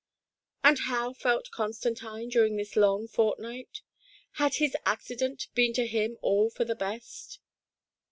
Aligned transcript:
And 0.63 0.79
how 0.79 1.13
felt 1.13 1.51
Constantine 1.51 2.29
during 2.29 2.57
this 2.57 2.75
long 2.75 3.07
fortnight? 3.07 3.81
Had 4.31 4.55
his 4.55 4.75
accident 4.83 5.49
been 5.53 5.73
to 5.73 5.85
him 5.85 6.17
all 6.23 6.49
for 6.49 6.65
the 6.65 6.73
best 6.73 7.37